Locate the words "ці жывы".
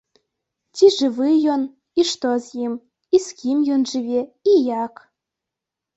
0.77-1.27